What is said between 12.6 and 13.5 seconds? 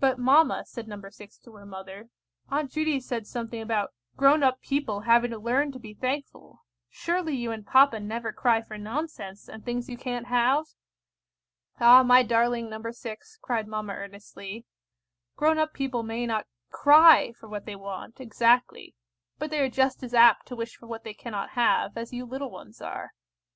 No. 6,"